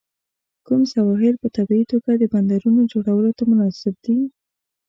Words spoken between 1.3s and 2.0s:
په طبیعي